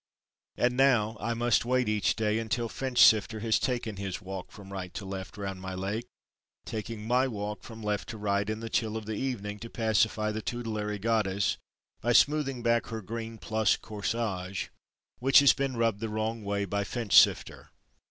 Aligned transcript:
And 0.57 0.75
now 0.75 1.15
I 1.19 1.35
must 1.35 1.63
wait 1.63 1.87
each 1.87 2.15
day 2.15 2.39
until 2.39 2.67
Finchsifter 2.67 3.41
has 3.41 3.59
taken 3.59 3.97
his 3.97 4.19
walk 4.19 4.51
from 4.51 4.73
right 4.73 4.91
to 4.95 5.05
left 5.05 5.37
round 5.37 5.61
my 5.61 5.75
Lake, 5.75 6.07
taking 6.65 7.05
my 7.07 7.27
walk 7.27 7.61
(from 7.61 7.83
left 7.83 8.09
to 8.09 8.17
right) 8.17 8.49
in 8.49 8.61
the 8.61 8.69
chill 8.71 8.97
of 8.97 9.05
the 9.05 9.13
evening 9.13 9.59
to 9.59 9.69
pacify 9.69 10.31
the 10.31 10.41
tutelary 10.41 10.97
Goddess 10.97 11.59
by 12.01 12.13
smoothing 12.13 12.63
back 12.63 12.87
her 12.87 13.03
green 13.03 13.37
plush 13.37 13.77
corsage, 13.77 14.69
which 15.19 15.37
has 15.37 15.53
been 15.53 15.77
rubbed 15.77 15.99
the 15.99 16.09
wrong 16.09 16.41
way 16.43 16.65
by 16.65 16.83
Finchsifter. 16.83 17.67